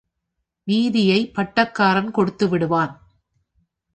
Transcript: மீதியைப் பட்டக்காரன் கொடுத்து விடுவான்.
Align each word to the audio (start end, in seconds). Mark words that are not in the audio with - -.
மீதியைப் 0.67 1.33
பட்டக்காரன் 1.35 2.11
கொடுத்து 2.11 2.49
விடுவான். 2.49 2.93